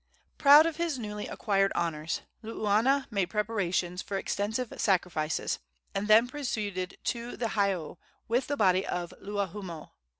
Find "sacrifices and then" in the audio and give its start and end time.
4.77-6.27